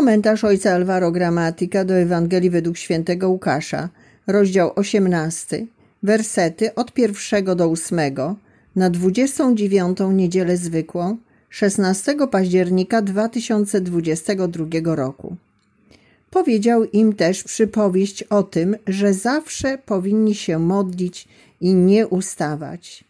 Komentarz 0.00 0.44
ojca 0.44 0.72
Alvaro 0.72 1.12
Gramatyka 1.12 1.84
do 1.84 1.94
Ewangelii 1.94 2.50
według 2.50 2.76
świętego 2.76 3.30
Łukasza, 3.30 3.88
rozdział 4.26 4.72
18, 4.76 5.66
wersety 6.02 6.74
od 6.74 6.92
pierwszego 6.92 7.54
do 7.54 7.68
ósmego 7.68 8.36
na 8.76 8.90
29 8.90 9.98
niedzielę 10.12 10.56
zwykłą 10.56 11.16
16 11.50 12.16
października 12.30 13.02
2022 13.02 14.66
roku. 14.84 15.36
Powiedział 16.30 16.84
im 16.84 17.12
też 17.12 17.42
przypowieść 17.42 18.22
o 18.22 18.42
tym, 18.42 18.76
że 18.86 19.14
zawsze 19.14 19.78
powinni 19.78 20.34
się 20.34 20.58
modlić 20.58 21.28
i 21.60 21.74
nie 21.74 22.06
ustawać. 22.06 23.04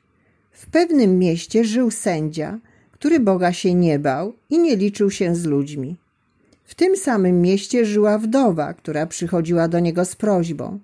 W 0.53 0.67
pewnym 0.67 1.19
mieście 1.19 1.65
żył 1.65 1.91
sędzia, 1.91 2.59
który 2.93 3.21
Boga 3.21 3.53
się 3.53 3.75
nie 3.75 3.99
bał 3.99 4.35
i 4.51 4.59
nie 4.59 4.77
liczył 4.77 5.11
się 5.11 5.35
z 5.35 5.45
ludźmi. 5.45 6.00
W 6.71 6.75
tym 6.75 6.97
samym 6.97 7.43
mieście 7.43 7.85
żyła 7.85 8.19
wdowa, 8.19 8.75
która 8.75 9.07
przychodziła 9.07 9.69
do 9.69 9.81
niego 9.81 10.05
z 10.05 10.17
prośbą: 10.17 10.79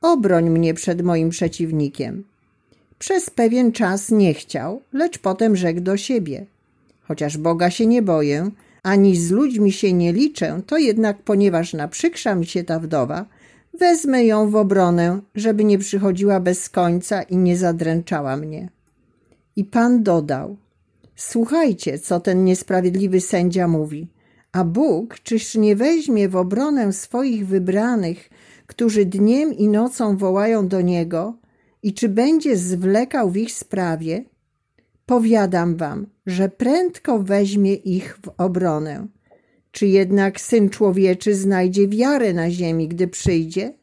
Obroń 0.00 0.50
mnie 0.50 0.74
przed 0.74 1.02
moim 1.02 1.30
przeciwnikiem. 1.30 2.24
Przez 2.98 3.30
pewien 3.30 3.72
czas 3.72 4.10
nie 4.10 4.34
chciał, 4.34 4.82
lecz 4.92 5.18
potem 5.18 5.56
rzekł 5.56 5.80
do 5.80 5.96
siebie: 5.96 6.46
Chociaż 7.02 7.38
Boga 7.38 7.70
się 7.70 7.86
nie 7.86 8.02
boję, 8.02 8.50
ani 8.82 9.16
z 9.16 9.30
ludźmi 9.30 9.72
się 9.72 9.92
nie 9.92 10.12
liczę, 10.12 10.60
to 10.66 10.78
jednak, 10.78 11.22
ponieważ 11.22 11.72
naprzykrza 11.72 12.34
mi 12.34 12.46
się 12.46 12.64
ta 12.64 12.80
wdowa, 12.80 13.26
wezmę 13.78 14.24
ją 14.24 14.50
w 14.50 14.56
obronę, 14.56 15.20
żeby 15.34 15.64
nie 15.64 15.78
przychodziła 15.78 16.40
bez 16.40 16.68
końca 16.68 17.22
i 17.22 17.36
nie 17.36 17.56
zadręczała 17.56 18.36
mnie. 18.36 18.68
I 19.56 19.64
pan 19.64 20.02
dodał: 20.02 20.56
Słuchajcie, 21.16 21.98
co 21.98 22.20
ten 22.20 22.44
niesprawiedliwy 22.44 23.20
sędzia 23.20 23.68
mówi. 23.68 24.13
A 24.54 24.64
Bóg 24.64 25.18
czyż 25.22 25.54
nie 25.54 25.76
weźmie 25.76 26.28
w 26.28 26.36
obronę 26.36 26.92
swoich 26.92 27.46
wybranych, 27.46 28.30
którzy 28.66 29.04
dniem 29.04 29.52
i 29.52 29.68
nocą 29.68 30.16
wołają 30.16 30.68
do 30.68 30.80
Niego, 30.80 31.38
i 31.82 31.94
czy 31.94 32.08
będzie 32.08 32.56
zwlekał 32.56 33.30
w 33.30 33.36
ich 33.36 33.52
sprawie? 33.52 34.24
Powiadam 35.06 35.76
wam, 35.76 36.06
że 36.26 36.48
prędko 36.48 37.18
weźmie 37.18 37.74
ich 37.74 38.18
w 38.22 38.30
obronę. 38.38 39.06
Czy 39.70 39.86
jednak 39.86 40.40
Syn 40.40 40.70
Człowieczy 40.70 41.34
znajdzie 41.34 41.88
wiarę 41.88 42.32
na 42.32 42.50
ziemi, 42.50 42.88
gdy 42.88 43.08
przyjdzie? 43.08 43.74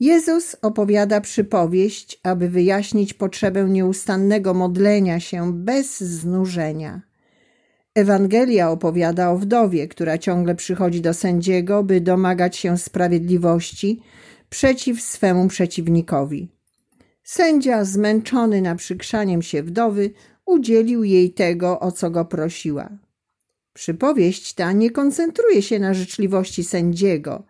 Jezus 0.00 0.56
opowiada 0.62 1.20
przypowieść, 1.20 2.20
aby 2.22 2.48
wyjaśnić 2.48 3.14
potrzebę 3.14 3.64
nieustannego 3.64 4.54
modlenia 4.54 5.20
się 5.20 5.52
bez 5.52 6.00
znużenia. 6.00 7.07
Ewangelia 7.98 8.70
opowiada 8.70 9.30
o 9.30 9.38
wdowie, 9.38 9.88
która 9.88 10.18
ciągle 10.18 10.54
przychodzi 10.54 11.00
do 11.00 11.14
sędziego, 11.14 11.84
by 11.84 12.00
domagać 12.00 12.56
się 12.56 12.78
sprawiedliwości 12.78 14.00
przeciw 14.48 15.02
swemu 15.02 15.48
przeciwnikowi. 15.48 16.48
Sędzia, 17.22 17.84
zmęczony 17.84 18.62
naprzykrzaniem 18.62 19.42
się 19.42 19.62
wdowy, 19.62 20.10
udzielił 20.46 21.04
jej 21.04 21.32
tego, 21.32 21.80
o 21.80 21.92
co 21.92 22.10
go 22.10 22.24
prosiła. 22.24 22.88
Przypowieść 23.72 24.54
ta 24.54 24.72
nie 24.72 24.90
koncentruje 24.90 25.62
się 25.62 25.78
na 25.78 25.94
życzliwości 25.94 26.64
sędziego, 26.64 27.42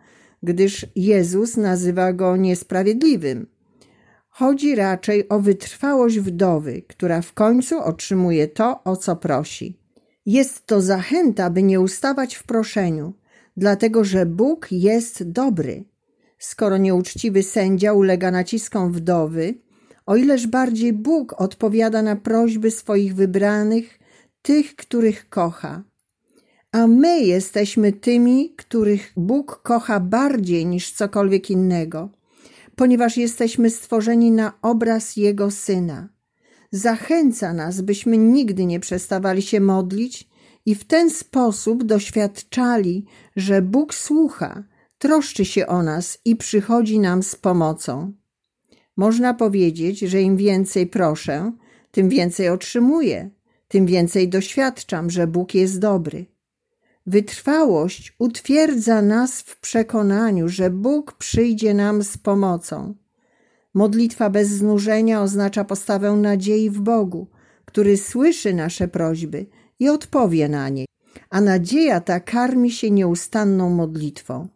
gdyż 0.43 0.87
Jezus 0.97 1.57
nazywa 1.57 2.13
go 2.13 2.37
niesprawiedliwym. 2.37 3.47
Chodzi 4.29 4.75
raczej 4.75 5.29
o 5.29 5.41
wytrwałość 5.41 6.19
wdowy, 6.19 6.83
która 6.83 7.23
w 7.23 7.33
końcu 7.33 7.79
otrzymuje 7.79 8.49
to, 8.49 8.85
o 8.85 8.97
co 8.97 9.17
prosi. 9.17 9.78
Jest 10.29 10.67
to 10.67 10.81
zachęta, 10.81 11.51
by 11.51 11.63
nie 11.63 11.81
ustawać 11.81 12.35
w 12.35 12.43
proszeniu, 12.43 13.15
dlatego 13.57 14.05
że 14.05 14.27
Bóg 14.27 14.69
jest 14.71 15.31
dobry. 15.31 15.85
Skoro 16.39 16.77
nieuczciwy 16.77 17.43
sędzia 17.43 17.93
ulega 17.93 18.31
naciskom 18.31 18.93
wdowy, 18.93 19.55
o 20.07 20.17
ileż 20.17 20.47
bardziej 20.47 20.93
Bóg 20.93 21.41
odpowiada 21.41 22.03
na 22.03 22.17
prośby 22.17 22.71
swoich 22.71 23.15
wybranych, 23.15 23.99
tych, 24.43 24.77
których 24.77 25.29
kocha. 25.29 25.83
A 26.73 26.87
my 26.87 27.21
jesteśmy 27.21 27.93
tymi, 27.93 28.55
których 28.57 29.13
Bóg 29.17 29.61
kocha 29.63 30.01
bardziej 30.01 30.67
niż 30.67 30.93
cokolwiek 30.93 31.51
innego, 31.51 32.11
ponieważ 32.77 33.17
jesteśmy 33.17 33.71
stworzeni 33.71 34.31
na 34.31 34.53
obraz 34.63 35.17
Jego 35.17 35.51
Syna 35.51 36.18
zachęca 36.71 37.53
nas, 37.53 37.81
byśmy 37.81 38.19
nigdy 38.19 38.67
nie 38.67 38.81
przestawali 38.81 39.43
się 39.43 39.61
modlić 39.61 40.29
i 40.67 40.75
w 40.75 40.85
ten 40.85 41.11
sposób 41.11 41.85
doświadczali, 41.85 43.05
że 43.37 43.63
Bóg 43.63 43.95
słucha, 43.95 44.65
troszczy 44.99 45.45
się 45.45 45.67
o 45.67 45.83
nas 45.83 46.19
i 46.25 46.37
przychodzi 46.37 46.99
nam 46.99 47.23
z 47.23 47.37
pomocą. 47.37 48.13
Można 48.97 49.35
powiedzieć, 49.35 49.99
że 49.99 50.23
im 50.23 50.37
więcej 50.37 50.87
proszę, 50.87 51.53
tym 51.91 52.09
więcej 52.09 52.49
otrzymuję, 52.49 53.31
tym 53.69 53.87
więcej 53.87 54.29
doświadczam, 54.29 55.11
że 55.11 55.27
Bóg 55.27 55.55
jest 55.55 55.79
dobry. 55.79 56.27
Wytrwałość 57.07 58.17
utwierdza 58.19 59.03
nas 59.03 59.41
w 59.41 59.61
przekonaniu, 59.61 60.49
że 60.49 60.71
Bóg 60.71 61.13
przyjdzie 61.13 61.75
nam 61.75 62.03
z 62.03 62.19
pomocą. 62.19 62.95
Modlitwa 63.79 64.31
bez 64.31 64.49
znużenia 64.49 65.23
oznacza 65.23 65.65
postawę 65.65 66.13
nadziei 66.13 66.71
w 66.71 66.81
Bogu, 66.81 67.27
który 67.65 67.97
słyszy 67.97 68.55
nasze 68.55 68.89
prośby 68.89 69.47
i 69.79 69.89
odpowie 69.89 70.49
na 70.49 70.69
nie, 70.69 70.85
a 71.31 71.41
nadzieja 71.41 72.01
ta 72.01 72.21
karmi 72.21 72.71
się 72.71 72.91
nieustanną 72.91 73.71
modlitwą. 73.71 74.49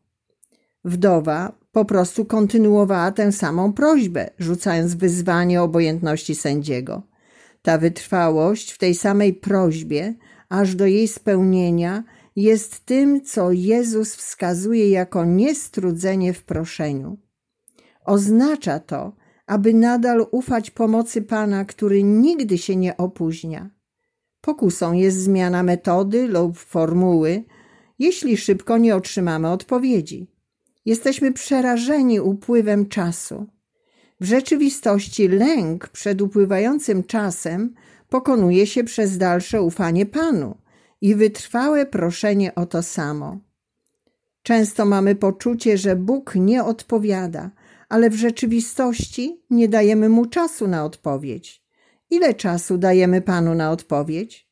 Wdowa 0.84 1.52
po 1.72 1.84
prostu 1.84 2.24
kontynuowała 2.24 3.12
tę 3.12 3.32
samą 3.32 3.72
prośbę, 3.72 4.30
rzucając 4.38 4.94
wyzwanie 4.94 5.62
obojętności 5.62 6.34
sędziego. 6.34 7.02
Ta 7.62 7.78
wytrwałość 7.78 8.72
w 8.72 8.78
tej 8.78 8.94
samej 8.94 9.34
prośbie, 9.34 10.14
aż 10.48 10.74
do 10.74 10.86
jej 10.86 11.08
spełnienia, 11.08 12.04
jest 12.36 12.84
tym, 12.84 13.20
co 13.24 13.52
Jezus 13.52 14.14
wskazuje 14.14 14.90
jako 14.90 15.24
niestrudzenie 15.24 16.32
w 16.32 16.42
proszeniu. 16.44 17.18
Oznacza 18.04 18.78
to, 18.78 19.12
aby 19.46 19.74
nadal 19.74 20.26
ufać 20.30 20.70
pomocy 20.70 21.22
Pana, 21.22 21.64
który 21.64 22.02
nigdy 22.02 22.58
się 22.58 22.76
nie 22.76 22.96
opóźnia. 22.96 23.70
Pokusą 24.40 24.92
jest 24.92 25.18
zmiana 25.18 25.62
metody 25.62 26.28
lub 26.28 26.58
formuły, 26.58 27.44
jeśli 27.98 28.36
szybko 28.36 28.78
nie 28.78 28.96
otrzymamy 28.96 29.48
odpowiedzi. 29.48 30.30
Jesteśmy 30.84 31.32
przerażeni 31.32 32.20
upływem 32.20 32.88
czasu. 32.88 33.46
W 34.20 34.24
rzeczywistości 34.24 35.28
lęk 35.28 35.88
przed 35.88 36.22
upływającym 36.22 37.04
czasem 37.04 37.74
pokonuje 38.08 38.66
się 38.66 38.84
przez 38.84 39.18
dalsze 39.18 39.62
ufanie 39.62 40.06
Panu 40.06 40.56
i 41.00 41.14
wytrwałe 41.14 41.86
proszenie 41.86 42.54
o 42.54 42.66
to 42.66 42.82
samo. 42.82 43.38
Często 44.42 44.84
mamy 44.84 45.14
poczucie, 45.14 45.78
że 45.78 45.96
Bóg 45.96 46.34
nie 46.34 46.64
odpowiada, 46.64 47.50
ale 47.92 48.10
w 48.10 48.14
rzeczywistości 48.14 49.40
nie 49.50 49.68
dajemy 49.68 50.08
mu 50.08 50.26
czasu 50.26 50.68
na 50.68 50.84
odpowiedź. 50.84 51.62
Ile 52.10 52.34
czasu 52.34 52.78
dajemy 52.78 53.20
Panu 53.20 53.54
na 53.54 53.70
odpowiedź? 53.70 54.48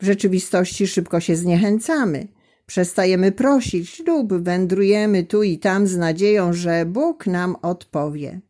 W 0.00 0.04
rzeczywistości 0.04 0.86
szybko 0.86 1.20
się 1.20 1.36
zniechęcamy, 1.36 2.28
przestajemy 2.66 3.32
prosić 3.32 4.06
lub 4.06 4.34
wędrujemy 4.34 5.24
tu 5.24 5.42
i 5.42 5.58
tam 5.58 5.86
z 5.86 5.96
nadzieją, 5.96 6.52
że 6.52 6.86
Bóg 6.86 7.26
nam 7.26 7.56
odpowie. 7.62 8.40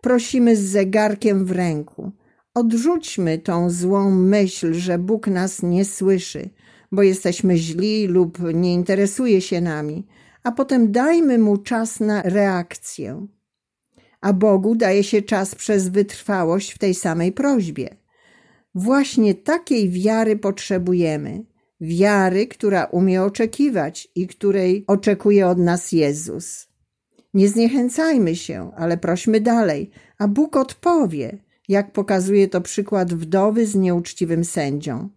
Prosimy 0.00 0.56
z 0.56 0.60
zegarkiem 0.60 1.44
w 1.44 1.50
ręku. 1.50 2.12
Odrzućmy 2.54 3.38
tą 3.38 3.70
złą 3.70 4.10
myśl, 4.10 4.74
że 4.74 4.98
Bóg 4.98 5.26
nas 5.26 5.62
nie 5.62 5.84
słyszy, 5.84 6.50
bo 6.92 7.02
jesteśmy 7.02 7.56
źli 7.56 8.06
lub 8.06 8.38
nie 8.54 8.74
interesuje 8.74 9.40
się 9.40 9.60
nami, 9.60 10.06
a 10.42 10.52
potem 10.52 10.92
dajmy 10.92 11.38
mu 11.38 11.56
czas 11.56 12.00
na 12.00 12.22
reakcję 12.22 13.26
a 14.22 14.32
Bogu 14.32 14.74
daje 14.74 15.04
się 15.04 15.22
czas 15.22 15.54
przez 15.54 15.88
wytrwałość 15.88 16.72
w 16.72 16.78
tej 16.78 16.94
samej 16.94 17.32
prośbie. 17.32 17.96
Właśnie 18.74 19.34
takiej 19.34 19.90
wiary 19.90 20.36
potrzebujemy. 20.36 21.44
Wiary, 21.80 22.46
która 22.46 22.84
umie 22.84 23.22
oczekiwać 23.22 24.08
i 24.14 24.26
której 24.26 24.84
oczekuje 24.86 25.46
od 25.46 25.58
nas 25.58 25.92
Jezus. 25.92 26.68
Nie 27.34 27.48
zniechęcajmy 27.48 28.36
się, 28.36 28.70
ale 28.76 28.96
prośmy 28.98 29.40
dalej, 29.40 29.90
a 30.18 30.28
Bóg 30.28 30.56
odpowie, 30.56 31.38
jak 31.68 31.92
pokazuje 31.92 32.48
to 32.48 32.60
przykład 32.60 33.14
wdowy 33.14 33.66
z 33.66 33.74
nieuczciwym 33.74 34.44
sędzią. 34.44 35.08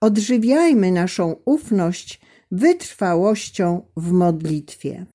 Odżywiajmy 0.00 0.92
naszą 0.92 1.36
ufność 1.44 2.20
wytrwałością 2.50 3.86
w 3.96 4.12
modlitwie. 4.12 5.06